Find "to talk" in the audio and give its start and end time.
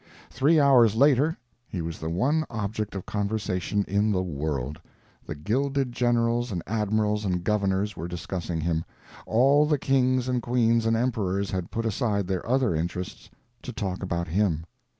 13.61-14.01